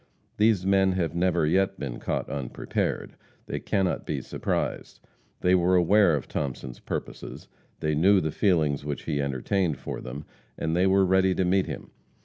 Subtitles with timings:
[0.37, 3.13] These men have never yet been caught unprepared
[3.45, 4.99] they cannot be surprised.
[5.41, 7.47] They were aware of Thomason's purposes,
[7.81, 10.25] they knew the feelings which he entertained for them,
[10.57, 11.91] and they were ready to meet him.